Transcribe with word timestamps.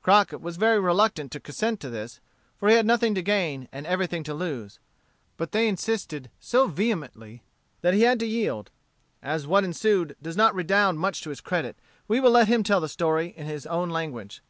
Crockett 0.00 0.40
was 0.40 0.56
very 0.56 0.78
reluctant 0.80 1.30
to 1.32 1.40
consent 1.40 1.78
to 1.80 1.90
this, 1.90 2.18
for 2.56 2.70
he 2.70 2.74
had 2.74 2.86
nothing 2.86 3.14
to 3.14 3.20
gain, 3.20 3.68
and 3.70 3.86
everything 3.86 4.22
to 4.22 4.32
lose. 4.32 4.78
But 5.36 5.52
they 5.52 5.68
insisted 5.68 6.30
so 6.40 6.68
vehemently 6.68 7.42
that 7.82 7.92
he 7.92 8.00
had 8.00 8.18
to 8.20 8.26
yield. 8.26 8.70
As 9.22 9.46
what 9.46 9.62
ensued 9.62 10.16
does 10.22 10.38
not 10.38 10.54
redound 10.54 11.00
much 11.00 11.20
to 11.20 11.28
his 11.28 11.42
credit, 11.42 11.76
we 12.08 12.18
will 12.18 12.30
let 12.30 12.48
him 12.48 12.62
tell 12.62 12.80
the 12.80 12.88
story 12.88 13.34
in 13.36 13.44
his 13.44 13.66
own 13.66 13.90
language. 13.90 14.40